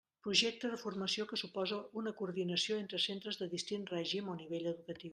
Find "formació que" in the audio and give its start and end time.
0.83-1.39